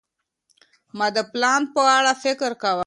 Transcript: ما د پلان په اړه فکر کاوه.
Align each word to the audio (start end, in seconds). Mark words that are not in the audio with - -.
ما 0.97 1.07
د 1.15 1.17
پلان 1.33 1.61
په 1.73 1.81
اړه 1.97 2.11
فکر 2.23 2.51
کاوه. 2.61 2.79